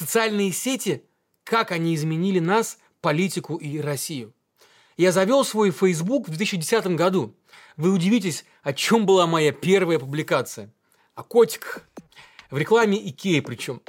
Социальные 0.00 0.50
сети, 0.52 1.04
как 1.44 1.72
они 1.72 1.94
изменили 1.94 2.38
нас, 2.38 2.78
политику 3.02 3.56
и 3.56 3.80
Россию. 3.80 4.32
Я 4.96 5.12
завел 5.12 5.44
свой 5.44 5.72
Facebook 5.72 6.26
в 6.26 6.30
2010 6.30 6.96
году. 6.96 7.36
Вы 7.76 7.92
удивитесь, 7.92 8.46
о 8.62 8.72
чем 8.72 9.04
была 9.04 9.26
моя 9.26 9.52
первая 9.52 9.98
публикация. 9.98 10.72
О 11.14 11.22
котиках. 11.22 11.82
В 12.50 12.56
рекламе 12.56 12.96
Икеи 13.10 13.40
причем. 13.40 13.82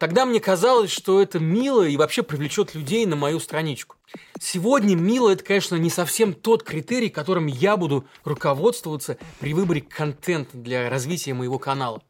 Тогда 0.00 0.26
мне 0.26 0.40
казалось, 0.40 0.90
что 0.90 1.22
это 1.22 1.38
мило 1.38 1.86
и 1.86 1.96
вообще 1.96 2.24
привлечет 2.24 2.74
людей 2.74 3.06
на 3.06 3.14
мою 3.14 3.38
страничку. 3.38 3.94
Сегодня 4.40 4.96
мило– 4.96 5.30
это, 5.30 5.44
конечно, 5.44 5.76
не 5.76 5.90
совсем 5.90 6.34
тот 6.34 6.64
критерий, 6.64 7.08
которым 7.08 7.46
я 7.46 7.76
буду 7.76 8.04
руководствоваться 8.24 9.16
при 9.38 9.54
выборе 9.54 9.80
контента 9.80 10.56
для 10.56 10.90
развития 10.90 11.34
моего 11.34 11.60
канала. 11.60 12.02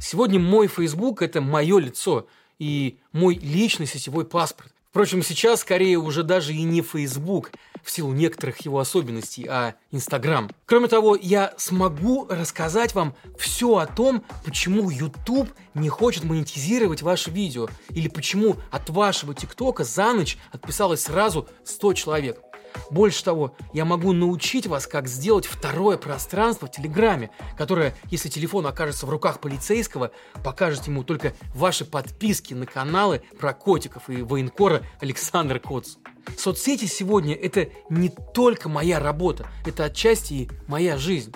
Сегодня 0.00 0.40
мой 0.40 0.66
Facebook– 0.66 1.20
это 1.20 1.42
мое 1.42 1.78
лицо 1.78 2.26
и 2.58 2.98
мой 3.12 3.34
личный 3.36 3.86
сетевой 3.86 4.24
паспорт. 4.24 4.72
Впрочем, 4.96 5.22
сейчас 5.22 5.60
скорее 5.60 5.98
уже 5.98 6.22
даже 6.22 6.54
и 6.54 6.62
не 6.62 6.80
Facebook 6.80 7.52
в 7.84 7.90
силу 7.90 8.14
некоторых 8.14 8.62
его 8.64 8.78
особенностей, 8.78 9.46
а 9.46 9.74
Instagram. 9.92 10.50
Кроме 10.64 10.88
того, 10.88 11.18
я 11.20 11.52
смогу 11.58 12.26
рассказать 12.30 12.94
вам 12.94 13.14
все 13.38 13.76
о 13.76 13.86
том, 13.86 14.24
почему 14.42 14.88
YouTube 14.88 15.50
не 15.74 15.90
хочет 15.90 16.24
монетизировать 16.24 17.02
ваше 17.02 17.30
видео 17.30 17.68
или 17.90 18.08
почему 18.08 18.56
от 18.70 18.88
вашего 18.88 19.34
ТикТока 19.34 19.84
за 19.84 20.14
ночь 20.14 20.38
отписалось 20.50 21.02
сразу 21.02 21.46
100 21.64 21.92
человек. 21.92 22.40
Больше 22.90 23.24
того, 23.24 23.54
я 23.72 23.84
могу 23.84 24.12
научить 24.12 24.66
вас, 24.66 24.86
как 24.86 25.08
сделать 25.08 25.46
второе 25.46 25.96
пространство 25.96 26.66
в 26.66 26.70
Телеграме, 26.70 27.30
которое, 27.56 27.94
если 28.10 28.28
телефон 28.28 28.66
окажется 28.66 29.06
в 29.06 29.10
руках 29.10 29.40
полицейского, 29.40 30.10
покажет 30.44 30.86
ему 30.86 31.04
только 31.04 31.34
ваши 31.54 31.84
подписки 31.84 32.54
на 32.54 32.66
каналы 32.66 33.22
про 33.38 33.52
котиков 33.52 34.08
и 34.08 34.22
военкора 34.22 34.82
Александра 35.00 35.58
Коц. 35.58 35.96
Соцсети 36.36 36.86
сегодня 36.86 37.34
это 37.34 37.68
не 37.88 38.08
только 38.08 38.68
моя 38.68 38.98
работа, 38.98 39.46
это 39.64 39.84
отчасти 39.84 40.32
и 40.34 40.50
моя 40.66 40.96
жизнь. 40.98 41.32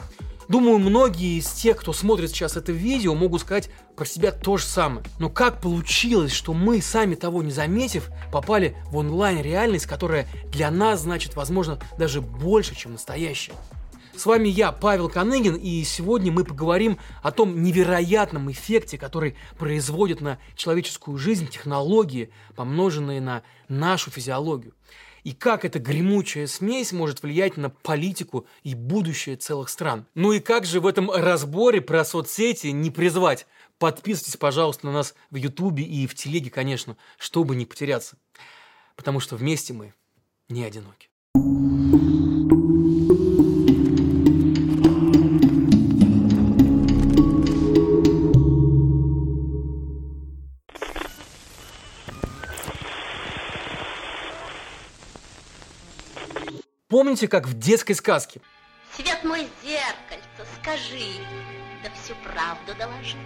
Думаю, 0.51 0.81
многие 0.81 1.39
из 1.39 1.49
тех, 1.53 1.77
кто 1.77 1.93
смотрит 1.93 2.31
сейчас 2.31 2.57
это 2.57 2.73
видео, 2.73 3.15
могут 3.15 3.43
сказать 3.43 3.71
про 3.95 4.05
себя 4.05 4.33
то 4.33 4.57
же 4.57 4.65
самое. 4.65 5.07
Но 5.21 5.31
как 5.31 5.61
получилось, 5.61 6.33
что 6.33 6.55
мы, 6.55 6.83
сами 6.83 7.15
того 7.15 7.45
не 7.45 7.53
заметив, 7.53 8.11
попали 8.33 8.77
в 8.87 8.97
онлайн-реальность, 8.97 9.87
которая 9.87 10.27
для 10.51 10.73
нас 10.73 11.03
значит, 11.03 11.37
возможно, 11.37 11.79
даже 11.99 12.21
больше, 12.21 12.75
чем 12.75 12.95
настоящая? 12.95 13.53
С 14.21 14.27
вами 14.27 14.51
я, 14.51 14.71
Павел 14.71 15.09
Коныгин, 15.09 15.55
и 15.55 15.83
сегодня 15.83 16.31
мы 16.31 16.45
поговорим 16.45 16.99
о 17.23 17.31
том 17.31 17.63
невероятном 17.63 18.53
эффекте, 18.53 18.99
который 18.99 19.35
производит 19.59 20.21
на 20.21 20.39
человеческую 20.57 21.17
жизнь 21.17 21.49
технологии, 21.49 22.31
помноженные 22.55 23.23
на 23.23 23.43
нашу 23.71 24.11
физиологию 24.11 24.75
и 25.25 25.33
как 25.33 25.65
эта 25.65 25.79
гремучая 25.79 26.47
смесь 26.49 26.93
может 26.93 27.23
влиять 27.23 27.57
на 27.57 27.71
политику 27.71 28.47
и 28.63 28.75
будущее 28.75 29.37
целых 29.37 29.71
стран. 29.71 30.07
Ну 30.15 30.33
и 30.33 30.41
как 30.41 30.67
же 30.67 30.81
в 30.81 30.87
этом 30.87 31.11
разборе 31.11 31.81
про 31.81 32.05
соцсети 32.05 32.67
не 32.67 32.91
призвать? 32.91 33.47
Подписывайтесь, 33.79 34.37
пожалуйста, 34.37 34.85
на 34.85 34.93
нас 34.93 35.15
в 35.31 35.37
Ютубе 35.37 35.85
и 35.85 36.07
в 36.07 36.15
Телеге, 36.15 36.51
конечно, 36.51 36.99
чтобы 37.17 37.57
не 37.57 37.65
потеряться. 37.65 38.19
Потому 38.97 39.19
что 39.21 39.37
вместе 39.37 39.73
мы 39.73 39.95
не 40.51 40.63
одиноки. 40.63 41.10
Помните, 56.91 57.29
как 57.29 57.47
в 57.47 57.57
детской 57.57 57.95
сказке? 57.95 58.41
Свет 58.97 59.23
мой 59.23 59.47
зеркальце, 59.63 60.53
скажи, 60.61 61.25
да 61.85 61.91
всю 62.03 62.15
правду 62.25 62.77
доложи. 62.77 63.17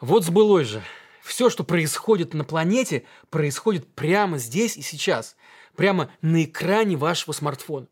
Вот 0.00 0.24
сбылось 0.24 0.66
же. 0.66 0.82
Все, 1.22 1.50
что 1.50 1.62
происходит 1.62 2.34
на 2.34 2.42
планете, 2.42 3.04
происходит 3.30 3.94
прямо 3.94 4.38
здесь 4.38 4.76
и 4.76 4.82
сейчас. 4.82 5.36
Прямо 5.76 6.10
на 6.20 6.42
экране 6.42 6.96
вашего 6.96 7.32
смартфона. 7.32 7.86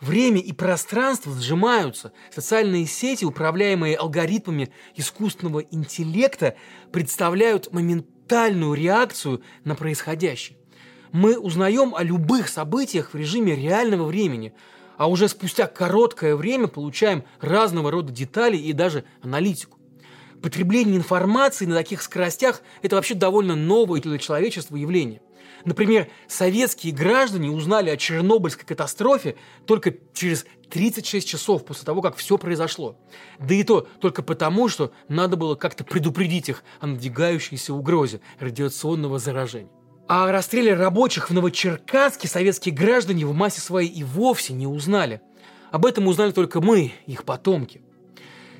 Время 0.00 0.40
и 0.40 0.52
пространство 0.52 1.34
сжимаются. 1.34 2.14
Социальные 2.34 2.86
сети, 2.86 3.26
управляемые 3.26 3.96
алгоритмами 3.96 4.72
искусственного 4.96 5.60
интеллекта, 5.60 6.56
представляют 6.90 7.70
моментальную 7.70 8.72
реакцию 8.72 9.42
на 9.64 9.74
происходящее 9.74 10.59
мы 11.12 11.38
узнаем 11.38 11.94
о 11.94 12.02
любых 12.02 12.48
событиях 12.48 13.12
в 13.12 13.16
режиме 13.16 13.56
реального 13.56 14.04
времени, 14.04 14.52
а 14.96 15.08
уже 15.08 15.28
спустя 15.28 15.66
короткое 15.66 16.36
время 16.36 16.68
получаем 16.68 17.24
разного 17.40 17.90
рода 17.90 18.12
детали 18.12 18.56
и 18.56 18.72
даже 18.72 19.04
аналитику. 19.22 19.78
Потребление 20.42 20.96
информации 20.96 21.66
на 21.66 21.74
таких 21.74 22.02
скоростях– 22.02 22.62
это 22.82 22.96
вообще 22.96 23.14
довольно 23.14 23.56
новое 23.56 24.00
для 24.00 24.18
человечества 24.18 24.76
явление. 24.76 25.20
Например, 25.64 26.08
советские 26.26 26.94
граждане 26.94 27.50
узнали 27.50 27.90
о 27.90 27.96
Чернобыльской 27.96 28.64
катастрофе 28.64 29.36
только 29.66 29.94
через 30.14 30.46
36 30.70 31.28
часов 31.28 31.64
после 31.66 31.84
того, 31.84 32.00
как 32.00 32.16
все 32.16 32.38
произошло. 32.38 32.96
Да 33.38 33.54
и 33.54 33.62
то 33.62 33.86
только 34.00 34.22
потому, 34.22 34.68
что 34.68 34.92
надо 35.08 35.36
было 35.36 35.56
как-то 35.56 35.84
предупредить 35.84 36.48
их 36.48 36.64
о 36.80 36.86
надвигающейся 36.86 37.74
угрозе 37.74 38.20
радиационного 38.38 39.18
заражения. 39.18 39.70
О 40.12 40.32
расстреле 40.32 40.74
рабочих 40.74 41.30
в 41.30 41.32
Новочеркасске 41.32 42.26
советские 42.26 42.74
граждане 42.74 43.24
в 43.26 43.32
массе 43.32 43.60
своей 43.60 43.88
и 43.88 44.02
вовсе 44.02 44.52
не 44.52 44.66
узнали. 44.66 45.20
Об 45.70 45.86
этом 45.86 46.08
узнали 46.08 46.32
только 46.32 46.60
мы, 46.60 46.90
их 47.06 47.22
потомки. 47.22 47.80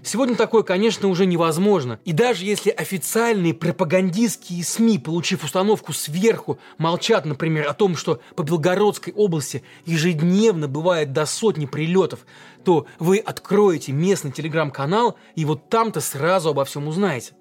Сегодня 0.05 0.37
такое, 0.37 0.63
конечно, 0.63 1.09
уже 1.09 1.27
невозможно. 1.27 1.99
И 2.05 2.13
даже 2.13 2.45
если 2.45 2.71
официальные 2.71 3.53
пропагандистские 3.53 4.63
СМИ, 4.63 5.01
получив 5.01 5.43
установку 5.43 5.93
сверху, 5.93 6.61
молчат, 6.79 7.25
например, 7.25 7.67
о 7.67 7.75
том, 7.75 7.97
что 7.97 8.21
по 8.37 8.45
Белгородской 8.45 9.13
области 9.13 9.65
ежедневно 9.85 10.69
бывает 10.69 11.13
до 11.13 11.27
сотни 11.27 11.67
прилетов, 11.67 12.27
то 12.65 12.87
вы 13.01 13.19
откроете 13.19 13.91
местный 13.91 14.31
телеграм-канал 14.31 15.19
и 15.35 15.45
вот 15.45 15.69
там-то 15.69 16.01
сразу 16.01 16.51
обо 16.51 16.65
всем 16.65 16.87
узнаете. 16.87 17.33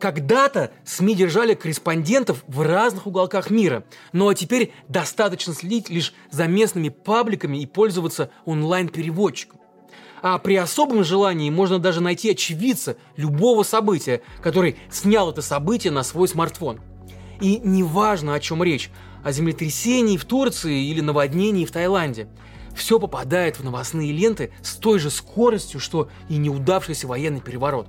Когда-то 0.00 0.70
СМИ 0.84 1.16
держали 1.16 1.54
корреспондентов 1.54 2.44
в 2.46 2.62
разных 2.62 3.06
уголках 3.06 3.50
мира, 3.50 3.84
ну 4.12 4.28
а 4.28 4.34
теперь 4.34 4.72
достаточно 4.88 5.52
следить 5.54 5.90
лишь 5.90 6.14
за 6.30 6.46
местными 6.46 6.88
пабликами 6.88 7.58
и 7.58 7.66
пользоваться 7.66 8.30
онлайн-переводчиком. 8.44 9.60
А 10.22 10.38
при 10.38 10.56
особом 10.56 11.04
желании 11.04 11.50
можно 11.50 11.78
даже 11.78 12.00
найти 12.00 12.30
очевидца 12.30 12.96
любого 13.16 13.62
события, 13.62 14.22
который 14.40 14.76
снял 14.90 15.30
это 15.30 15.42
событие 15.42 15.92
на 15.92 16.02
свой 16.02 16.28
смартфон. 16.28 16.80
И 17.40 17.60
неважно, 17.62 18.34
о 18.34 18.40
чем 18.40 18.62
речь, 18.62 18.90
о 19.24 19.32
землетрясении 19.32 20.16
в 20.16 20.24
Турции 20.24 20.86
или 20.88 21.00
наводнении 21.00 21.64
в 21.64 21.70
Таиланде. 21.70 22.28
Все 22.74 23.00
попадает 23.00 23.58
в 23.58 23.64
новостные 23.64 24.12
ленты 24.12 24.52
с 24.62 24.76
той 24.76 24.98
же 24.98 25.10
скоростью, 25.10 25.80
что 25.80 26.08
и 26.28 26.36
неудавшийся 26.36 27.06
военный 27.08 27.40
переворот. 27.40 27.88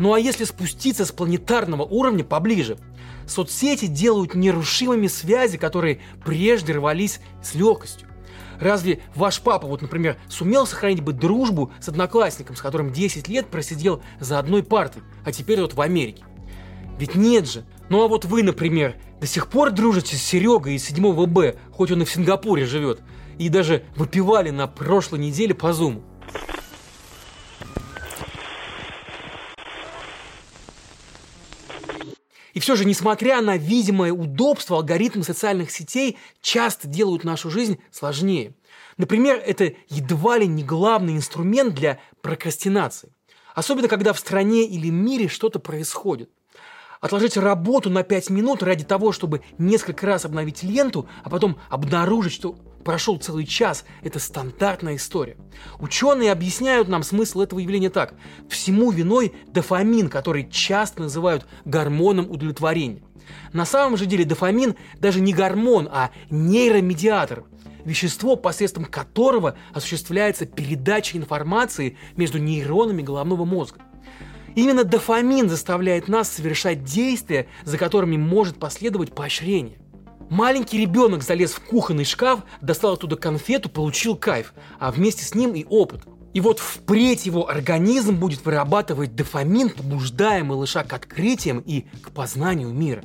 Ну 0.00 0.14
а 0.14 0.18
если 0.18 0.44
спуститься 0.44 1.04
с 1.04 1.12
планетарного 1.12 1.82
уровня 1.82 2.24
поближе? 2.24 2.78
Соцсети 3.26 3.84
делают 3.84 4.34
нерушимыми 4.34 5.08
связи, 5.08 5.58
которые 5.58 6.00
прежде 6.24 6.72
рвались 6.72 7.20
с 7.42 7.54
легкостью. 7.54 8.08
Разве 8.58 9.02
ваш 9.14 9.42
папа, 9.42 9.66
вот, 9.66 9.82
например, 9.82 10.16
сумел 10.26 10.66
сохранить 10.66 11.02
бы 11.02 11.12
дружбу 11.12 11.70
с 11.80 11.88
одноклассником, 11.90 12.56
с 12.56 12.62
которым 12.62 12.92
10 12.92 13.28
лет 13.28 13.48
просидел 13.48 14.02
за 14.18 14.38
одной 14.38 14.62
партой, 14.62 15.02
а 15.22 15.32
теперь 15.32 15.60
вот 15.60 15.74
в 15.74 15.80
Америке? 15.82 16.24
Ведь 16.98 17.14
нет 17.14 17.46
же. 17.46 17.66
Ну 17.90 18.02
а 18.02 18.08
вот 18.08 18.24
вы, 18.24 18.42
например, 18.42 18.96
до 19.20 19.26
сих 19.26 19.48
пор 19.48 19.70
дружите 19.70 20.16
с 20.16 20.22
Серегой 20.22 20.76
из 20.76 20.84
7 20.84 21.26
Б, 21.26 21.56
хоть 21.72 21.90
он 21.90 22.00
и 22.00 22.04
в 22.06 22.10
Сингапуре 22.10 22.64
живет, 22.64 23.02
и 23.38 23.50
даже 23.50 23.84
выпивали 23.96 24.48
на 24.48 24.66
прошлой 24.66 25.18
неделе 25.18 25.54
по 25.54 25.74
зуму. 25.74 26.02
Все 32.60 32.76
же, 32.76 32.84
несмотря 32.84 33.40
на 33.40 33.56
видимое 33.56 34.12
удобство, 34.12 34.76
алгоритмы 34.76 35.24
социальных 35.24 35.70
сетей 35.70 36.18
часто 36.42 36.86
делают 36.86 37.24
нашу 37.24 37.50
жизнь 37.50 37.78
сложнее. 37.90 38.54
Например, 38.98 39.42
это 39.44 39.72
едва 39.88 40.36
ли 40.36 40.46
не 40.46 40.62
главный 40.62 41.16
инструмент 41.16 41.74
для 41.74 41.98
прокрастинации. 42.20 43.12
Особенно, 43.54 43.88
когда 43.88 44.12
в 44.12 44.18
стране 44.18 44.66
или 44.66 44.90
мире 44.90 45.26
что-то 45.28 45.58
происходит. 45.58 46.30
Отложить 47.00 47.38
работу 47.38 47.88
на 47.88 48.02
5 48.02 48.28
минут 48.28 48.62
ради 48.62 48.84
того, 48.84 49.12
чтобы 49.12 49.40
несколько 49.56 50.06
раз 50.06 50.26
обновить 50.26 50.62
ленту, 50.62 51.08
а 51.24 51.30
потом 51.30 51.56
обнаружить, 51.70 52.34
что 52.34 52.52
прошел 52.84 53.16
целый 53.16 53.46
час. 53.46 53.86
Это 54.02 54.18
стандартная 54.18 54.96
история. 54.96 55.38
Ученые 55.78 56.30
объясняют 56.30 56.88
нам 56.88 57.02
смысл 57.02 57.40
этого 57.40 57.58
явления 57.58 57.88
так. 57.88 58.12
Всему 58.50 58.90
виной 58.90 59.32
дофамин, 59.46 60.10
который 60.10 60.50
часто 60.50 61.00
называют 61.00 61.46
гормоном 61.64 62.30
удовлетворения. 62.30 63.02
На 63.54 63.64
самом 63.64 63.96
же 63.96 64.04
деле 64.04 64.26
дофамин 64.26 64.76
даже 64.98 65.22
не 65.22 65.32
гормон, 65.32 65.88
а 65.90 66.10
нейромедиатор– 66.28 67.44
вещество, 67.86 68.36
посредством 68.36 68.84
которого 68.84 69.56
осуществляется 69.72 70.44
передача 70.44 71.16
информации 71.16 71.96
между 72.16 72.36
нейронами 72.36 73.00
головного 73.00 73.46
мозга. 73.46 73.80
Именно 74.56 74.84
дофамин 74.84 75.48
заставляет 75.48 76.08
нас 76.08 76.28
совершать 76.28 76.84
действия, 76.84 77.46
за 77.64 77.78
которыми 77.78 78.16
может 78.16 78.58
последовать 78.58 79.14
поощрение. 79.14 79.78
Маленький 80.28 80.78
ребенок 80.78 81.22
залез 81.22 81.52
в 81.52 81.60
кухонный 81.60 82.04
шкаф, 82.04 82.40
достал 82.60 82.94
оттуда 82.94 83.16
конфету, 83.16 83.68
получил 83.68 84.16
кайф, 84.16 84.54
а 84.78 84.92
вместе 84.92 85.24
с 85.24 85.34
ним 85.34 85.54
и 85.54 85.64
опыт. 85.68 86.02
И 86.32 86.40
вот 86.40 86.60
впредь 86.60 87.26
его 87.26 87.48
организм 87.48 88.14
будет 88.14 88.44
вырабатывать 88.44 89.16
дофамин, 89.16 89.70
побуждая 89.70 90.44
малыша 90.44 90.84
к 90.84 90.92
открытиям 90.92 91.58
и 91.58 91.86
к 92.02 92.12
познанию 92.12 92.70
мира. 92.70 93.02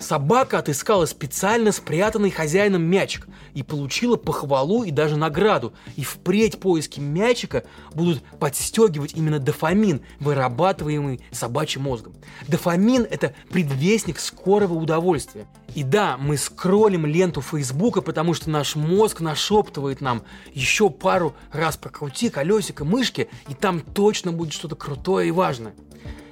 Собака 0.00 0.58
отыскала 0.58 1.04
специально 1.04 1.72
спрятанный 1.72 2.30
хозяином 2.30 2.82
мячик 2.82 3.28
и 3.52 3.62
получила 3.62 4.16
похвалу 4.16 4.82
и 4.82 4.90
даже 4.90 5.16
награду. 5.16 5.74
И 5.96 6.02
впредь 6.02 6.58
поиски 6.58 7.00
мячика 7.00 7.64
будут 7.92 8.22
подстегивать 8.38 9.12
именно 9.12 9.38
дофамин, 9.38 10.00
вырабатываемый 10.18 11.20
собачьим 11.32 11.82
мозгом. 11.82 12.14
Дофамин– 12.48 13.06
это 13.10 13.34
предвестник 13.50 14.18
скорого 14.20 14.72
удовольствия. 14.72 15.46
И 15.74 15.82
да, 15.82 16.16
мы 16.16 16.38
скроллим 16.38 17.04
ленту 17.04 17.42
Фейсбука, 17.42 18.00
потому 18.00 18.32
что 18.32 18.48
наш 18.48 18.76
мозг 18.76 19.20
нашептывает 19.20 20.00
нам 20.00 20.22
еще 20.54 20.88
пару 20.88 21.36
раз 21.52 21.76
прокрути 21.76 22.30
колесико 22.30 22.86
мышки, 22.86 23.28
и 23.48 23.54
там 23.54 23.80
точно 23.80 24.32
будет 24.32 24.54
что-то 24.54 24.76
крутое 24.76 25.28
и 25.28 25.30
важное. 25.30 25.74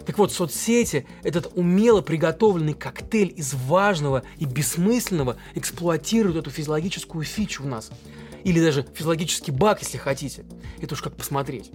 Так 0.09 0.17
вот, 0.17 0.33
соцсети, 0.33 1.07
этот 1.23 1.53
умело 1.55 2.01
приготовленный 2.01 2.73
коктейль 2.73 3.35
из 3.37 3.53
важного 3.53 4.23
и 4.39 4.47
бессмысленного 4.47 5.37
эксплуатируют 5.55 6.39
эту 6.39 6.51
физиологическую 6.51 7.25
фичу 7.25 7.65
в 7.65 7.67
нас. 7.67 7.91
Или 8.43 8.59
даже 8.59 8.87
физиологический 8.95 9.53
баг, 9.53 9.83
если 9.83 9.99
хотите. 9.99 10.47
Это 10.81 10.95
уж 10.95 11.03
как 11.03 11.15
посмотреть. 11.15 11.71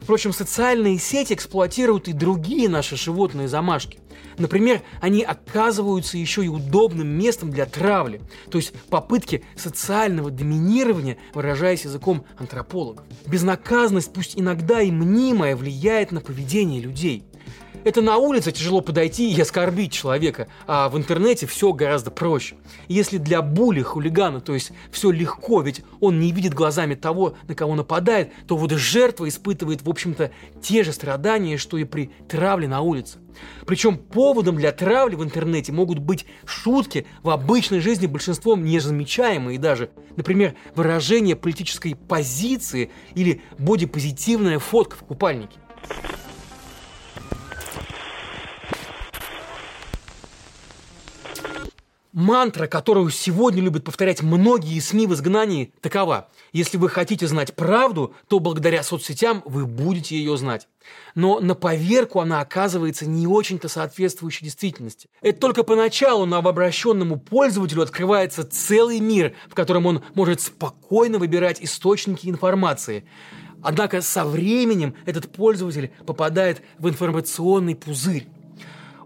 Впрочем, 0.00 0.32
социальные 0.32 1.00
сети 1.00 1.32
эксплуатируют 1.32 2.06
и 2.06 2.12
другие 2.12 2.68
наши 2.68 2.96
животные 2.96 3.48
замашки. 3.48 3.98
Например, 4.38 4.80
они 5.00 5.24
оказываются 5.24 6.16
еще 6.16 6.44
и 6.44 6.48
удобным 6.48 7.08
местом 7.08 7.50
для 7.50 7.66
травли, 7.66 8.20
то 8.48 8.58
есть 8.58 8.74
попытки 8.90 9.44
социального 9.56 10.30
доминирования, 10.30 11.18
выражаясь 11.34 11.84
языком 11.84 12.26
антропологов. 12.38 13.04
Безнаказанность, 13.26 14.12
пусть 14.12 14.38
иногда 14.38 14.80
и 14.80 14.92
мнимая, 14.92 15.56
влияет 15.56 16.12
на 16.12 16.20
поведение 16.20 16.80
людей– 16.80 17.24
это 17.84 18.02
на 18.02 18.16
улице 18.16 18.52
тяжело 18.52 18.80
подойти 18.80 19.32
и 19.32 19.40
оскорбить 19.40 19.92
человека, 19.92 20.48
а 20.66 20.88
в 20.88 20.96
интернете 20.96 21.46
все 21.46 21.72
гораздо 21.72 22.10
проще. 22.10 22.56
Если 22.88 23.18
для 23.18 23.42
були, 23.42 23.82
хулигана, 23.82 24.40
то 24.40 24.54
есть 24.54 24.72
все 24.90 25.10
легко, 25.10 25.62
ведь 25.62 25.82
он 26.00 26.20
не 26.20 26.32
видит 26.32 26.54
глазами 26.54 26.94
того, 26.94 27.34
на 27.48 27.54
кого 27.54 27.74
нападает, 27.74 28.32
то 28.46 28.56
вот 28.56 28.72
жертва 28.72 29.28
испытывает, 29.28 29.82
в 29.82 29.90
общем-то, 29.90 30.30
те 30.60 30.84
же 30.84 30.92
страдания, 30.92 31.56
что 31.56 31.76
и 31.76 31.84
при 31.84 32.10
травле 32.28 32.68
на 32.68 32.80
улице. 32.80 33.18
Причем 33.66 33.96
поводом 33.96 34.56
для 34.56 34.72
травли 34.72 35.14
в 35.14 35.22
интернете 35.22 35.72
могут 35.72 35.98
быть 35.98 36.26
шутки 36.44 37.06
в 37.22 37.30
обычной 37.30 37.80
жизни 37.80 38.06
большинством 38.06 38.64
незамечаемые 38.64 39.58
даже. 39.58 39.90
Например, 40.16 40.54
выражение 40.74 41.36
политической 41.36 41.94
позиции 41.94 42.90
или 43.14 43.40
бодипозитивная 43.58 44.58
фотка 44.58 44.96
в 44.96 45.04
купальнике. 45.04 45.58
Мантра, 52.12 52.66
которую 52.66 53.08
сегодня 53.08 53.62
любят 53.62 53.84
повторять 53.84 54.20
многие 54.20 54.78
СМИ 54.80 55.06
в 55.06 55.14
изгнании, 55.14 55.72
такова. 55.80 56.28
Если 56.52 56.76
вы 56.76 56.90
хотите 56.90 57.26
знать 57.26 57.56
правду, 57.56 58.14
то 58.28 58.38
благодаря 58.38 58.82
соцсетям 58.82 59.42
вы 59.46 59.64
будете 59.64 60.16
ее 60.16 60.36
знать. 60.36 60.68
Но 61.14 61.40
на 61.40 61.54
поверку 61.54 62.20
она 62.20 62.42
оказывается 62.42 63.06
не 63.06 63.26
очень-то 63.26 63.68
соответствующей 63.68 64.44
действительности. 64.44 65.08
Это 65.22 65.40
только 65.40 65.62
поначалу 65.62 66.26
новообращенному 66.26 67.18
пользователю 67.18 67.80
открывается 67.80 68.44
целый 68.44 69.00
мир, 69.00 69.32
в 69.48 69.54
котором 69.54 69.86
он 69.86 70.04
может 70.14 70.42
спокойно 70.42 71.18
выбирать 71.18 71.62
источники 71.62 72.28
информации. 72.28 73.06
Однако 73.62 74.02
со 74.02 74.26
временем 74.26 74.94
этот 75.06 75.32
пользователь 75.32 75.90
попадает 76.04 76.60
в 76.78 76.90
информационный 76.90 77.74
пузырь. 77.74 78.28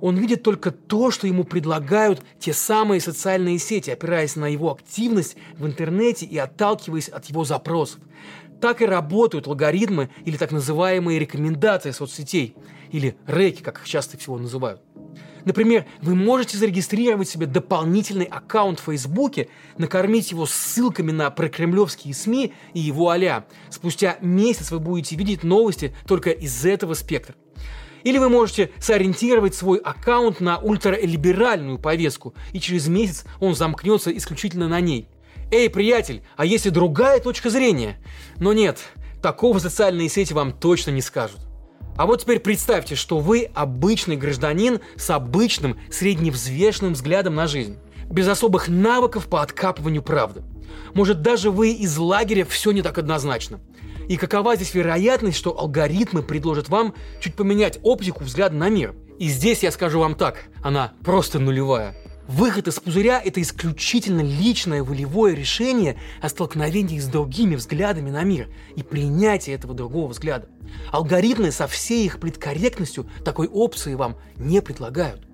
Он 0.01 0.17
видит 0.17 0.43
только 0.43 0.71
то, 0.71 1.11
что 1.11 1.27
ему 1.27 1.45
предлагают 1.45 2.25
те 2.39 2.53
самые 2.53 3.01
социальные 3.01 3.59
сети, 3.59 3.91
опираясь 3.91 4.37
на 4.37 4.47
его 4.47 4.73
активность 4.73 5.37
в 5.55 5.67
интернете 5.67 6.27
и 6.27 6.37
отталкиваясь 6.39 7.09
от 7.09 7.27
его 7.27 7.45
запросов. 7.45 8.01
Так 8.61 8.81
и 8.81 8.87
работают 8.87 9.47
алгоритмы 9.47 10.11
или 10.25 10.37
так 10.37 10.51
называемые 10.51 11.19
рекомендации 11.19 11.91
соцсетей, 11.91 12.57
или 12.91 13.17
реки, 13.27 13.63
как 13.63 13.81
их 13.81 13.89
часто 13.89 14.17
всего 14.17 14.39
называют. 14.39 14.81
Например, 15.45 15.87
вы 16.03 16.17
можете 16.17 16.59
зарегистрировать 16.59 17.29
себе 17.29 17.47
дополнительный 17.47 18.25
аккаунт 18.25 18.81
в 18.81 18.85
Фейсбуке, 18.85 19.49
накормить 19.79 20.33
его 20.33 20.45
ссылками 20.45 21.13
на 21.13 21.31
прокремлевские 21.31 22.15
СМИ 22.15 22.53
и 22.75 22.81
его 22.81 23.11
аля. 23.11 23.47
Спустя 23.71 24.17
месяц 24.21 24.73
вы 24.73 24.81
будете 24.81 25.15
видеть 25.15 25.45
новости 25.45 25.95
только 26.07 26.31
из 26.31 26.65
этого 26.67 26.95
спектра. 26.95 27.37
Или 28.07 28.19
вы 28.19 28.29
можете 28.29 28.71
сориентировать 28.79 29.57
свой 29.57 29.79
аккаунт 29.79 30.39
на 30.39 30.59
ультралиберальную 30.59 31.77
повестку, 31.81 32.35
и 32.53 32.61
через 32.61 32.87
месяц 32.87 33.25
он 33.41 33.57
замкнется 33.57 34.17
исключительно 34.17 34.69
на 34.69 34.81
ней. 34.81 35.09
Эй, 35.51 35.69
приятель, 35.69 36.23
а 36.37 36.45
если 36.47 36.71
другая 36.71 37.19
точка 37.19 37.51
зрения? 37.51 37.99
Но 38.37 38.53
нет, 38.53 38.79
такого 39.21 39.59
социальные 39.59 40.09
сети 40.09 40.33
вам 40.33 40.53
точно 40.53 40.93
не 40.93 41.03
скажут. 41.03 41.41
А 41.97 42.07
вот 42.07 42.21
теперь 42.21 42.39
представьте, 42.39 42.95
что 42.95 43.19
вы 43.19 43.51
обычный 43.57 44.17
гражданин 44.17 44.79
с 44.95 45.11
обычным 45.11 45.77
средневзвешенным 45.91 46.93
взглядом 46.93 47.35
на 47.35 47.49
жизнь, 47.49 47.77
без 48.09 48.29
особых 48.29 48.69
навыков 48.69 49.27
по 49.27 49.43
откапыванию 49.43 50.03
правды. 50.03 50.45
Может, 50.95 51.23
даже 51.23 51.51
вы 51.51 51.73
из 51.73 51.99
лагеря 51.99 52.45
все 52.45 52.71
не 52.71 52.83
так 52.83 52.99
однозначно. 52.99 53.59
И 54.09 54.17
какова 54.17 54.57
здесь 54.57 54.75
вероятность, 54.75 55.37
что 55.37 55.59
алгоритмы 55.59 56.23
предложат 56.23 56.69
вам 56.69 56.95
чуть 57.21 57.35
поменять 57.35 57.79
оптику 57.83 58.25
взгляда 58.25 58.55
на 58.55 58.69
мир? 58.69 58.95
И 59.19 59.29
здесь 59.29 59.63
я 59.63 59.71
скажу 59.71 59.99
вам 59.99 60.15
так, 60.15 60.45
она 60.63 60.93
просто 61.03 61.39
нулевая. 61.39 61.97
Выход 62.29 62.67
из 62.67 62.79
пузыря– 62.81 63.21
это 63.25 63.41
исключительно 63.41 64.21
личное 64.21 64.83
волевое 64.83 65.35
решение 65.35 65.97
о 66.21 66.29
столкновении 66.29 66.99
с 66.99 67.07
другими 67.07 67.55
взглядами 67.55 68.11
на 68.11 68.23
мир 68.25 68.49
и 68.75 68.83
принятие 68.83 69.55
этого 69.55 69.75
другого 69.75 70.09
взгляда. 70.09 70.49
Алгоритмы 70.91 71.53
со 71.53 71.69
всей 71.69 72.05
их 72.05 72.19
политкорректностью 72.19 73.09
такой 73.25 73.47
опции 73.47 73.95
вам 73.95 74.17
не 74.37 74.61
предлагают. 74.61 75.26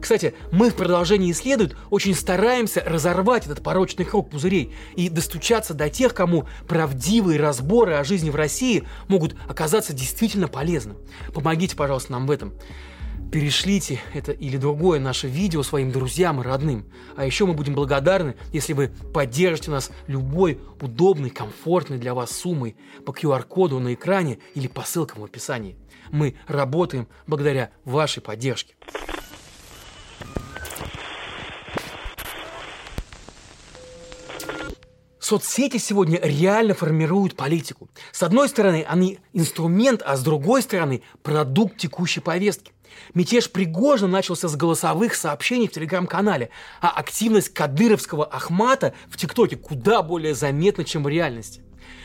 Кстати, 0.00 0.34
мы 0.50 0.70
в 0.70 0.74
продолжении 0.74 1.30
исследуют 1.30 1.76
очень 1.90 2.14
стараемся 2.14 2.82
разорвать 2.84 3.46
этот 3.46 3.62
порочный 3.62 4.04
круг 4.04 4.30
пузырей 4.30 4.74
и 4.96 5.08
достучаться 5.08 5.74
до 5.74 5.90
тех, 5.90 6.14
кому 6.14 6.46
правдивые 6.66 7.38
разборы 7.38 7.94
о 7.94 8.04
жизни 8.04 8.30
в 8.30 8.36
России 8.36 8.84
могут 9.08 9.36
оказаться 9.48 9.92
действительно 9.92 10.48
полезны. 10.48 10.94
Помогите, 11.34 11.76
пожалуйста, 11.76 12.12
нам 12.12 12.26
в 12.26 12.30
этом. 12.30 12.54
Перешлите 13.30 14.00
это 14.12 14.32
или 14.32 14.56
другое 14.56 14.98
наше 14.98 15.28
видео 15.28 15.62
своим 15.62 15.92
друзьям 15.92 16.40
и 16.40 16.44
родным. 16.44 16.86
А 17.16 17.24
еще 17.24 17.46
мы 17.46 17.52
будем 17.52 17.74
благодарны, 17.74 18.34
если 18.52 18.72
вы 18.72 18.88
поддержите 19.14 19.70
нас 19.70 19.92
любой 20.08 20.58
удобной, 20.80 21.30
комфортной 21.30 21.98
для 21.98 22.12
вас 22.12 22.32
суммой 22.32 22.74
по 23.06 23.12
QR-коду 23.12 23.78
на 23.78 23.94
экране 23.94 24.38
или 24.54 24.66
по 24.66 24.82
ссылкам 24.82 25.22
в 25.22 25.24
описании. 25.24 25.76
Мы 26.10 26.34
работаем 26.48 27.06
благодаря 27.28 27.70
вашей 27.84 28.20
поддержке. 28.20 28.74
Соцсети 35.30 35.76
сегодня 35.76 36.18
реально 36.20 36.74
формируют 36.74 37.36
политику. 37.36 37.88
С 38.10 38.24
одной 38.24 38.48
стороны, 38.48 38.84
они 38.88 39.20
инструмент, 39.32 40.02
а 40.04 40.16
с 40.16 40.24
другой 40.24 40.60
стороны, 40.60 41.02
продукт 41.22 41.76
текущей 41.76 42.18
повестки. 42.18 42.72
Мятеж 43.14 43.48
Пригожина 43.48 44.10
начался 44.10 44.48
с 44.48 44.56
голосовых 44.56 45.14
сообщений 45.14 45.68
в 45.68 45.70
телеграм-канале, 45.70 46.50
а 46.80 46.90
активность 46.90 47.54
кадыровского 47.54 48.24
Ахмата 48.24 48.92
в 49.08 49.16
ТикТоке 49.16 49.54
куда 49.54 50.02
более 50.02 50.34
заметна, 50.34 50.82
чем 50.82 51.04
в 51.04 51.08
реальности. 51.08 51.62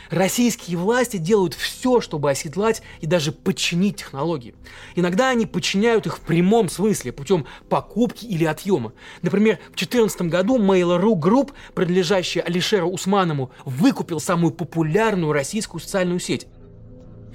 Российские 0.10 0.78
власти 0.78 1.18
делают 1.18 1.54
все, 1.54 2.00
чтобы 2.02 2.30
оседлать 2.30 2.82
и 3.02 3.08
даже 3.08 3.32
подчинить 3.32 3.98
технологии. 3.98 4.56
Иногда 4.96 5.30
они 5.30 5.46
подчиняют 5.46 6.06
их 6.06 6.18
в 6.18 6.22
прямом 6.22 6.70
смысле, 6.70 7.12
путем 7.12 7.46
покупки 7.70 8.26
или 8.26 8.46
отъема. 8.46 8.94
Например, 9.22 9.56
в 9.56 9.78
2014 9.78 10.22
году 10.24 10.58
Mail.ru 10.58 11.20
Group, 11.20 11.52
принадлежащая 11.74 12.44
Алишеру 12.44 12.90
Усманову, 12.90 13.52
выкупил 13.66 14.20
самую 14.20 14.54
популярную 14.54 15.32
российскую 15.34 15.82
социальную 15.82 16.20
сеть. 16.20 16.48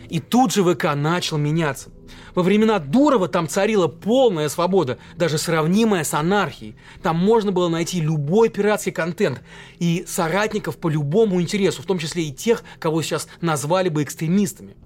И 0.09 0.19
тут 0.19 0.53
же 0.53 0.65
ВК 0.65 0.95
начал 0.95 1.39
меняться. 1.39 1.91
Во 2.35 2.43
времена 2.43 2.79
Дурова 2.79 3.29
там 3.29 3.49
царила 3.49 3.89
полная 3.89 4.49
свобода, 4.49 4.99
даже 5.17 5.37
сравнимая 5.37 6.05
с 6.05 6.15
анархией. 6.15 6.77
Там 7.03 7.17
можно 7.17 7.53
было 7.53 7.69
найти 7.69 8.01
любой 8.01 8.49
пиратский 8.49 8.93
контент 8.93 9.43
и 9.79 10.05
соратников 10.07 10.79
по 10.79 10.89
любому 10.89 11.41
интересу, 11.43 11.83
в 11.83 11.87
том 11.87 11.99
числе 11.99 12.25
и 12.25 12.33
тех, 12.33 12.63
кого 12.79 13.03
сейчас 13.03 13.29
назвали 13.41 13.89
бы 13.89 14.03
экстремистами. 14.03 14.77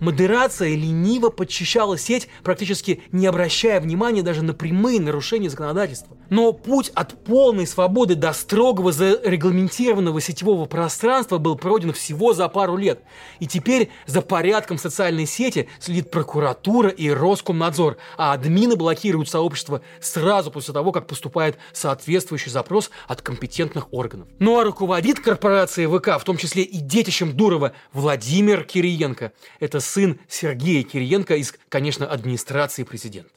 Модерация 0.00 0.74
лениво 0.76 1.30
подчищала 1.30 1.98
сеть, 1.98 2.28
практически 2.44 3.02
не 3.10 3.26
обращая 3.26 3.80
внимания 3.80 4.22
даже 4.22 4.42
на 4.42 4.54
прямые 4.54 5.00
нарушения 5.00 5.50
законодательства. 5.50 6.17
Но 6.30 6.52
путь 6.52 6.90
от 6.94 7.24
полной 7.24 7.66
свободы 7.66 8.14
до 8.14 8.32
строгого 8.32 8.92
зарегламентированного 8.92 10.20
сетевого 10.20 10.66
пространства 10.66 11.38
был 11.38 11.56
пройден 11.56 11.92
всего 11.92 12.34
за 12.34 12.48
пару 12.48 12.76
лет. 12.76 13.02
И 13.40 13.46
теперь 13.46 13.90
за 14.06 14.20
порядком 14.22 14.78
социальной 14.78 15.26
сети 15.26 15.68
следит 15.80 16.10
прокуратура 16.10 16.90
и 16.90 17.08
Роскомнадзор, 17.08 17.96
а 18.16 18.32
админы 18.32 18.76
блокируют 18.76 19.28
сообщество 19.28 19.80
сразу 20.00 20.50
после 20.50 20.74
того, 20.74 20.92
как 20.92 21.06
поступает 21.06 21.56
соответствующий 21.72 22.50
запрос 22.50 22.90
от 23.06 23.22
компетентных 23.22 23.92
органов. 23.92 24.28
Ну 24.38 24.58
а 24.58 24.64
руководит 24.64 25.20
корпорацией 25.20 25.86
ВК, 25.88 26.20
в 26.20 26.24
том 26.24 26.36
числе 26.36 26.62
и 26.62 26.78
детищем 26.78 27.36
Дурова, 27.36 27.72
Владимир 27.92 28.64
Кириенко. 28.64 29.32
Это 29.60 29.80
сын 29.80 30.18
Сергея 30.28 30.82
Кириенко 30.82 31.36
из, 31.36 31.54
конечно, 31.68 32.06
администрации 32.06 32.82
президента. 32.82 33.30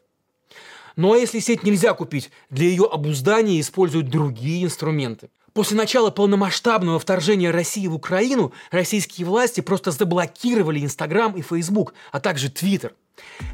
Ну 0.96 1.14
а 1.14 1.18
если 1.18 1.40
сеть 1.40 1.64
нельзя 1.64 1.94
купить, 1.94 2.32
для 2.50 2.66
ее 2.66 2.86
обуздания 2.92 3.60
используют 3.60 4.10
другие 4.10 4.64
инструменты. 4.64 5.30
После 5.54 5.76
начала 5.76 6.12
полномасштабного 6.12 6.98
вторжения 6.98 7.52
России 7.52 7.88
в 7.88 7.96
Украину 7.96 8.54
российские 8.72 9.28
власти 9.28 9.60
просто 9.60 9.92
заблокировали 9.92 10.80
Инстаграм 10.80 11.36
и 11.36 11.42
Фейсбук, 11.42 11.94
а 12.12 12.22
также 12.22 12.50
Твиттер. 12.50 12.94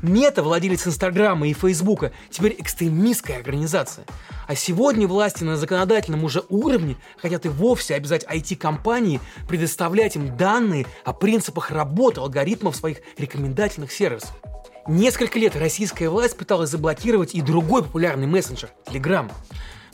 Мета, 0.01 0.43
владелец 0.43 0.87
Инстаграма 0.87 1.47
и 1.47 1.53
Фейсбука, 1.53 2.13
теперь 2.29 2.55
экстремистская 2.59 3.37
организация. 3.37 4.05
А 4.47 4.55
сегодня 4.55 5.07
власти 5.07 5.43
на 5.43 5.57
законодательном 5.57 6.23
уже 6.23 6.43
уровне 6.49 6.97
хотят 7.17 7.45
и 7.45 7.49
вовсе 7.49 7.95
обязать 7.95 8.23
IT-компании 8.25 9.19
предоставлять 9.47 10.15
им 10.15 10.37
данные 10.37 10.85
о 11.03 11.13
принципах 11.13 11.71
работы 11.71 12.21
алгоритмов 12.21 12.75
своих 12.75 12.99
рекомендательных 13.17 13.91
сервисов. 13.91 14.31
Несколько 14.87 15.37
лет 15.37 15.57
российская 15.57 16.07
власть 16.07 16.37
пыталась 16.37 16.69
заблокировать 16.69 17.35
и 17.35 17.41
другой 17.41 17.83
популярный 17.83 18.25
мессенджер– 18.25 18.69
Telegram. 18.85 19.29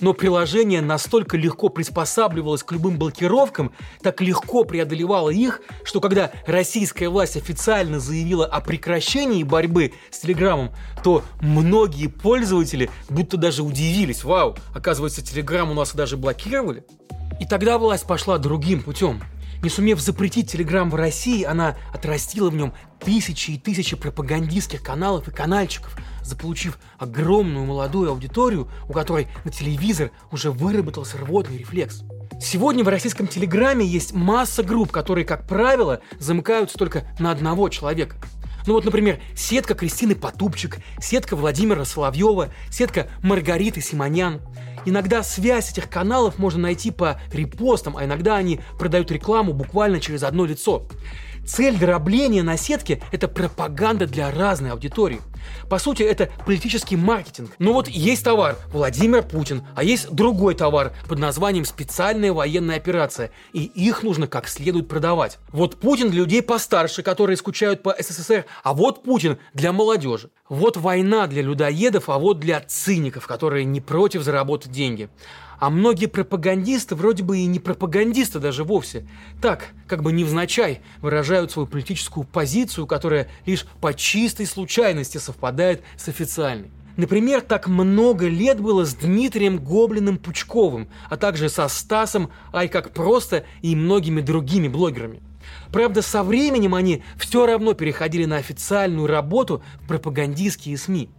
Но 0.01 0.13
приложение 0.13 0.81
настолько 0.81 1.35
легко 1.35 1.69
приспосабливалось 1.69 2.61
к 2.61 2.71
любым 2.71 2.99
блокировкам, 2.99 3.71
так 4.03 4.21
легко 4.21 4.65
преодолевало 4.65 5.31
их, 5.31 5.61
что 5.83 5.99
когда 5.99 6.31
российская 6.45 7.09
власть 7.09 7.37
официально 7.37 7.99
заявила 7.99 8.45
о 8.45 8.61
прекращении 8.61 9.41
борьбы 9.41 9.93
с 10.11 10.19
Телеграмом, 10.19 10.69
то 11.03 11.23
многие 11.41 12.05
пользователи 12.05 12.91
будто 13.09 13.37
даже 13.37 13.63
удивились. 13.63 14.23
Вау, 14.23 14.55
оказывается, 14.75 15.25
Телеграм 15.25 15.71
у 15.71 15.73
нас 15.73 15.95
даже 15.95 16.17
блокировали? 16.17 16.85
И 17.39 17.47
тогда 17.47 17.79
власть 17.79 18.05
пошла 18.05 18.37
другим 18.37 18.83
путем. 18.83 19.23
Не 19.63 19.69
сумев 19.69 20.01
запретить 20.01 20.51
Телеграм 20.51 20.89
в 20.89 20.95
России, 20.95 21.43
она 21.43 21.77
отрастила 21.93 22.49
в 22.49 22.55
нем 22.55 22.73
тысячи 22.99 23.51
и 23.51 23.57
тысячи 23.57 23.95
пропагандистских 23.95 24.83
каналов 24.83 25.29
и 25.29 25.31
канальчиков, 25.31 25.95
заполучив 26.21 26.77
огромную 26.99 27.63
молодую 27.63 28.09
аудиторию, 28.09 28.69
у 28.89 28.91
которой 28.91 29.29
на 29.45 29.51
телевизор 29.51 30.11
уже 30.33 30.51
выработался 30.51 31.17
рвотный 31.17 31.59
рефлекс. 31.59 32.01
Сегодня 32.41 32.83
в 32.83 32.89
российском 32.89 33.25
Телеграме 33.25 33.85
есть 33.85 34.11
масса 34.11 34.63
групп, 34.63 34.91
которые, 34.91 35.23
как 35.23 35.47
правило, 35.47 36.01
замыкаются 36.19 36.77
только 36.77 37.07
на 37.17 37.31
одного 37.31 37.69
человека. 37.69 38.17
Ну 38.67 38.73
вот, 38.73 38.83
например, 38.83 39.21
сетка 39.33 39.75
Кристины 39.75 40.13
Потупчик, 40.13 40.79
сетка 40.99 41.37
Владимира 41.37 41.85
Соловьева, 41.85 42.49
сетка 42.69 43.07
Маргариты 43.21 43.79
Симонян. 43.79 44.41
Иногда 44.85 45.23
связь 45.23 45.71
этих 45.71 45.89
каналов 45.89 46.37
можно 46.37 46.63
найти 46.63 46.91
по 46.91 47.19
репостам, 47.31 47.97
а 47.97 48.05
иногда 48.05 48.35
они 48.35 48.59
продают 48.77 49.11
рекламу 49.11 49.53
буквально 49.53 49.99
через 49.99 50.23
одно 50.23 50.45
лицо. 50.45 50.87
Цель 51.45 51.77
дробления 51.77 52.41
на 52.41 52.57
сетке– 52.57 53.01
это 53.11 53.27
пропаганда 53.27 54.07
для 54.07 54.31
разной 54.31 54.71
аудитории. 54.71 55.19
По 55.69 55.77
сути, 55.77 56.01
это 56.03 56.29
политический 56.45 56.95
маркетинг. 56.95 57.51
Ну 57.59 57.73
вот 57.73 57.89
есть 57.89 58.23
товар– 58.23 58.55
Владимир 58.71 59.23
Путин, 59.23 59.63
а 59.75 59.83
есть 59.83 60.09
другой 60.09 60.55
товар 60.55 60.93
под 61.09 61.19
названием 61.19 61.65
«Специальная 61.65 62.31
военная 62.31 62.77
операция», 62.77 63.29
и 63.51 63.63
их 63.63 64.03
нужно 64.03 64.27
как 64.27 64.47
следует 64.47 64.87
продавать. 64.87 65.37
Вот 65.49 65.75
Путин 65.75 66.09
для 66.09 66.19
людей 66.19 66.41
постарше, 66.41 67.03
которые 67.03 67.35
скучают 67.35 67.83
по 67.83 67.93
СССР, 67.99 68.45
а 68.63 68.73
вот 68.73 69.03
Путин 69.03 69.37
для 69.53 69.73
молодежи. 69.73 70.29
Вот 70.47 70.77
война 70.77 71.27
для 71.27 71.41
людоедов, 71.41 72.09
а 72.09 72.19
вот 72.19 72.39
для 72.39 72.61
циников, 72.61 73.27
которые 73.27 73.65
не 73.65 73.81
против 73.81 74.23
заработать 74.23 74.71
деньги. 74.71 75.09
А 75.63 75.69
многие 75.69 76.07
пропагандисты 76.07 76.93
вроде 76.93 77.23
бы 77.23 77.37
и 77.37 77.45
не 77.45 77.57
пропагандисты 77.57 78.39
даже 78.39 78.65
вовсе. 78.65 79.07
Так, 79.41 79.67
как 79.87 80.03
бы 80.03 80.11
невзначай, 80.11 80.81
выражают 80.99 81.53
свою 81.53 81.69
политическую 81.69 82.25
позицию, 82.25 82.85
которая 82.85 83.29
лишь 83.45 83.65
по 83.79 83.93
чистой 83.93 84.45
случайности 84.45 85.19
совпадает 85.19 85.81
с 85.95 86.09
официальной. 86.09 86.69
Например, 86.97 87.39
так 87.39 87.69
много 87.69 88.27
лет 88.27 88.59
было 88.59 88.83
с 88.83 88.93
Дмитрием 88.93 89.57
Гоблиным 89.57 90.17
Пучковым, 90.17 90.89
а 91.09 91.15
также 91.15 91.47
со 91.47 91.69
Стасом, 91.69 92.29
ай 92.51 92.67
как 92.67 92.91
просто, 92.91 93.45
и 93.61 93.73
многими 93.73 94.19
другими 94.19 94.67
блогерами. 94.67 95.21
Правда, 95.71 96.01
со 96.01 96.23
временем 96.23 96.75
они 96.75 97.03
все 97.15 97.45
равно 97.45 97.73
переходили 97.73 98.25
на 98.25 98.35
официальную 98.35 99.07
работу 99.07 99.63
в 99.81 99.87
пропагандистские 99.87 100.77
СМИ. 100.77 101.09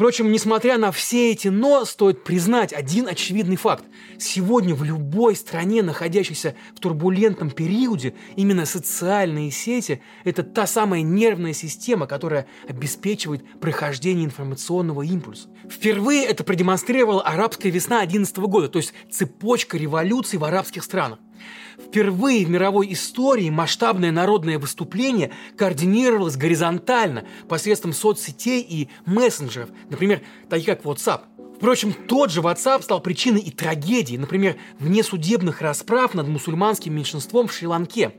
Впрочем, 0.00 0.32
несмотря 0.32 0.78
на 0.78 0.92
все 0.92 1.30
эти 1.30 1.48
«но», 1.48 1.84
стоит 1.84 2.24
признать 2.24 2.72
один 2.72 3.06
очевидный 3.06 3.56
факт. 3.56 3.84
Сегодня 4.18 4.74
в 4.74 4.82
любой 4.82 5.36
стране, 5.36 5.82
находящейся 5.82 6.54
в 6.74 6.80
турбулентном 6.80 7.50
периоде, 7.50 8.14
именно 8.34 8.64
социальные 8.64 9.50
сети– 9.50 10.00
это 10.24 10.42
та 10.42 10.66
самая 10.66 11.02
нервная 11.02 11.52
система, 11.52 12.06
которая 12.06 12.46
обеспечивает 12.66 13.44
прохождение 13.60 14.24
информационного 14.24 15.02
импульса. 15.02 15.50
Впервые 15.68 16.24
это 16.24 16.44
продемонстрировала 16.44 17.20
арабская 17.20 17.68
весна 17.68 17.98
2011 17.98 18.38
года, 18.38 18.68
то 18.70 18.78
есть 18.78 18.94
цепочка 19.10 19.76
революций 19.76 20.38
в 20.38 20.44
арабских 20.44 20.82
странах. 20.82 21.18
Впервые 21.78 22.44
в 22.44 22.50
мировой 22.50 22.92
истории 22.92 23.50
масштабное 23.50 24.12
народное 24.12 24.58
выступление 24.58 25.32
координировалось 25.56 26.36
горизонтально 26.36 27.24
посредством 27.48 27.92
соцсетей 27.92 28.60
и 28.60 28.88
мессенджеров, 29.06 29.70
например, 29.88 30.20
таких 30.48 30.66
как 30.66 30.84
WhatsApp. 30.84 31.22
Впрочем, 31.56 31.92
тот 31.92 32.30
же 32.30 32.40
WhatsApp 32.40 32.82
стал 32.82 33.00
причиной 33.00 33.40
и 33.40 33.50
трагедии, 33.50 34.16
например, 34.16 34.56
внесудебных 34.78 35.60
расправ 35.60 36.14
над 36.14 36.26
мусульманским 36.26 36.94
меньшинством 36.94 37.48
в 37.48 37.52
Шри-Ланке. 37.52 38.12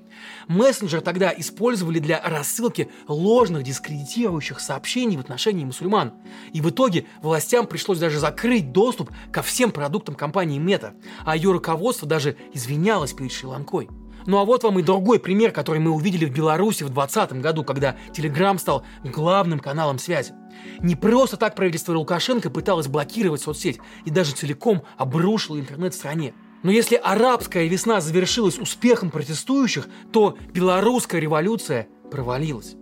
Мессенджер 0.48 1.01
тогда 1.01 1.34
использовали 1.36 2.00
для 2.00 2.22
рассылки 2.22 2.89
ложных 3.08 3.63
дискредитирующих 3.63 4.60
сообщений 4.60 5.18
в 5.18 5.22
отношении 5.22 5.65
мусульман. 5.65 6.13
И 6.53 6.62
в 6.62 6.70
итоге 6.70 7.06
властям 7.22 7.68
пришлось 7.68 8.00
даже 8.00 8.20
закрыть 8.20 8.72
доступ 8.72 9.12
ко 9.32 9.41
всем 9.41 9.72
продуктам 9.72 10.15
компании 10.15 10.60
Мета, 10.60 10.94
а 11.25 11.36
ее 11.36 11.51
руководство 11.51 12.08
даже 12.08 12.36
извинялось 12.53 13.13
перед 13.13 13.32
Шри-Ланкой. 13.32 13.89
Ну 14.25 14.38
а 14.38 14.46
вот 14.46 14.63
вам 14.63 14.80
и 14.80 14.84
другой 14.84 15.20
пример, 15.20 15.51
который 15.51 15.80
мы 15.80 15.91
увидели 15.91 16.25
в 16.25 16.34
Беларуси 16.34 16.84
в 16.84 16.89
2020 16.89 17.41
году, 17.41 17.63
когда 17.63 17.96
Telegram 18.12 18.58
стал 18.58 18.84
главным 19.03 19.60
каналом 19.60 19.98
связи. 19.98 20.34
Не 20.80 20.96
просто 20.96 21.38
так 21.38 21.56
правительство 21.56 21.94
Лукашенко 21.94 22.50
пыталось 22.50 22.88
блокировать 22.88 23.41
соцсеть 23.41 23.80
и 24.06 24.12
даже 24.12 24.34
целиком 24.34 24.84
обрушило 24.98 25.60
интернет 25.60 25.94
в 25.94 25.98
стране. 25.98 26.34
Но 26.63 26.72
если 26.72 26.96
арабская 26.96 27.68
весна 27.68 28.01
завершилась 28.01 28.60
успехом 28.60 29.10
протестующих, 29.10 29.88
то 30.12 30.38
белорусская 30.53 31.20
революция 31.20 31.88
провалилась. 32.12 32.75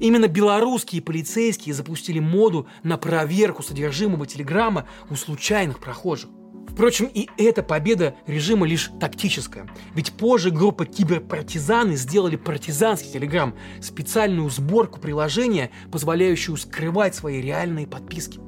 Именно 0.00 0.28
белорусские 0.28 1.02
полицейские 1.02 1.74
запустили 1.74 2.18
моду 2.18 2.66
на 2.82 2.96
проверку 2.96 3.62
содержимого 3.62 4.26
телеграмма 4.26 4.86
у 5.10 5.14
случайных 5.14 5.78
прохожих. 5.78 6.30
Впрочем, 6.68 7.10
и 7.12 7.28
эта 7.36 7.62
победа 7.62 8.14
режима 8.26 8.66
лишь 8.66 8.90
тактическая. 9.00 9.68
Ведь 9.94 10.12
позже 10.12 10.50
группа 10.50 10.86
киберпартизаны 10.86 11.96
сделали 11.96 12.36
партизанский 12.36 13.12
телеграм, 13.12 13.54
специальную 13.82 14.48
сборку 14.48 15.00
приложения, 15.00 15.70
позволяющую 15.92 16.56
скрывать 16.56 17.14
свои 17.14 17.42
реальные 17.42 17.86
подписки. 17.86 18.40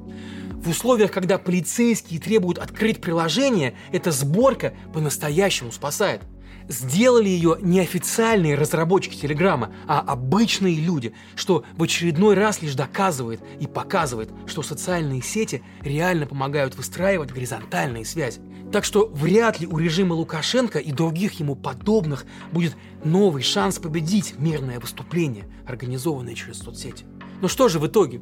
В 0.63 0.69
условиях, 0.69 1.11
когда 1.11 1.37
полицейские 1.37 2.21
требуют 2.21 2.57
открыть 2.57 3.01
приложение, 3.01 3.75
эта 3.91 4.11
сборка 4.11 4.73
по-настоящему 4.93 5.73
спасает. 5.73 6.21
сделали 6.69 7.27
ее 7.27 7.57
не 7.59 7.81
официальные 7.81 8.55
разработчики 8.55 9.17
Телеграма, 9.17 9.73
а 9.87 9.99
обычные 9.99 10.75
люди, 10.75 11.13
что 11.35 11.65
в 11.75 11.83
очередной 11.83 12.35
раз 12.35 12.61
лишь 12.61 12.75
доказывает 12.75 13.41
и 13.59 13.67
показывает, 13.67 14.29
что 14.47 14.61
социальные 14.61 15.21
сети 15.21 15.61
реально 15.81 16.27
помогают 16.27 16.75
выстраивать 16.75 17.31
горизонтальные 17.31 18.05
связи. 18.05 18.39
Так 18.71 18.85
что 18.85 19.07
вряд 19.13 19.59
ли 19.59 19.67
у 19.67 19.77
режима 19.77 20.13
Лукашенко 20.13 20.79
и 20.79 20.93
других 20.93 21.33
ему 21.41 21.55
подобных 21.55 22.25
будет 22.53 22.77
новый 23.03 23.43
шанс 23.43 23.79
победить 23.79 24.35
мирное 24.39 24.79
выступление, 24.79 25.45
организованное 25.67 26.35
через 26.35 26.59
соцсети. 26.59 27.05
Но 27.41 27.49
что 27.49 27.67
же 27.67 27.79
в 27.79 27.87
итоге? 27.87 28.21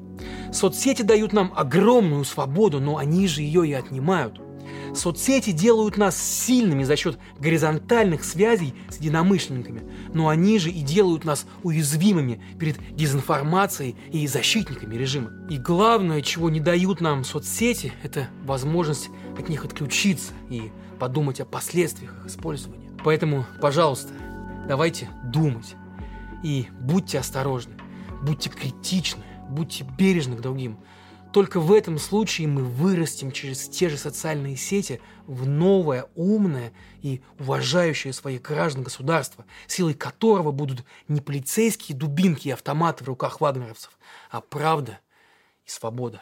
Соцсети 0.51 1.01
дают 1.01 1.33
нам 1.33 1.53
огромную 1.55 2.25
свободу, 2.25 2.79
но 2.79 2.97
они 2.97 3.27
же 3.27 3.41
ее 3.41 3.67
и 3.67 3.73
отнимают– 3.73 4.41
Соцсети 4.93 5.51
делают 5.51 5.97
нас 5.97 6.21
сильными 6.21 6.83
за 6.83 6.95
счет 6.95 7.17
горизонтальных 7.39 8.23
связей 8.23 8.73
с 8.89 8.97
единомышленниками, 8.97 9.83
но 10.13 10.27
они 10.27 10.59
же 10.59 10.69
и 10.69 10.81
делают 10.81 11.23
нас 11.23 11.45
уязвимыми 11.63 12.41
перед 12.59 12.77
дезинформацией 12.95 13.95
и 14.11 14.27
защитниками 14.27 14.95
режима. 14.95 15.31
И 15.49 15.57
главное, 15.57 16.21
чего 16.21 16.49
не 16.49 16.59
дают 16.59 17.01
нам 17.01 17.23
соцсети, 17.23 17.93
это 18.03 18.27
возможность 18.43 19.09
от 19.37 19.49
них 19.49 19.63
отключиться 19.63 20.33
и 20.49 20.71
подумать 20.99 21.39
о 21.39 21.45
последствиях 21.45 22.13
их 22.19 22.27
использования. 22.27 22.91
Поэтому, 23.03 23.45
пожалуйста, 23.61 24.13
давайте 24.67 25.09
думать 25.23 25.75
и 26.43 26.67
будьте 26.79 27.19
осторожны, 27.19 27.73
будьте 28.21 28.49
критичны, 28.49 29.23
будьте 29.51 29.85
бережны 29.97 30.35
к 30.35 30.41
другим, 30.41 30.77
только 31.31 31.61
в 31.61 31.71
этом 31.71 31.97
случае 31.97 32.47
мы 32.47 32.63
вырастем 32.63 33.31
через 33.31 33.69
те 33.69 33.89
же 33.89 33.97
социальные 33.97 34.57
сети 34.57 34.99
в 35.27 35.47
новое, 35.47 36.07
умное 36.15 36.73
и 37.01 37.21
уважающее 37.39 38.11
своих 38.11 38.41
граждан 38.41 38.83
государство, 38.83 39.45
силой 39.67 39.93
которого 39.93 40.51
будут 40.51 40.83
не 41.07 41.21
полицейские 41.21 41.97
дубинки 41.97 42.49
и 42.49 42.51
автоматы 42.51 43.05
в 43.05 43.07
руках 43.07 43.39
вагнеровцев, 43.39 43.97
а 44.29 44.41
правда 44.41 44.99
и 45.65 45.69
свобода. 45.69 46.21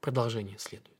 Продолжение 0.00 0.58
следует. 0.58 0.94